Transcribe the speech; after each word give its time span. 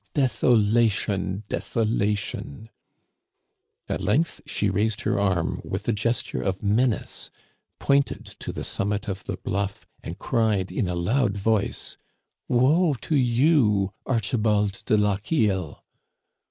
desolation! 0.15 1.43
desolation 1.47 2.69
Î" 3.87 3.93
At 3.93 4.01
length 4.01 4.41
she 4.47 4.67
raised 4.71 5.01
her 5.01 5.19
arm 5.19 5.61
with 5.63 5.87
a 5.87 5.91
gesture 5.93 6.41
of 6.41 6.63
menace, 6.63 7.29
pointed 7.77 8.25
to 8.39 8.51
the 8.51 8.63
summit 8.63 9.07
of 9.07 9.23
the 9.25 9.37
bluff, 9.37 9.85
and 10.01 10.17
cried 10.17 10.71
in 10.71 10.87
a 10.87 10.95
loud 10.95 11.37
voice:" 11.37 11.97
Woe 12.47 12.95
to 13.01 13.15
you, 13.15 13.93
Archibald 14.07 14.81
de 14.85 14.97
Lochiel! 14.97 15.83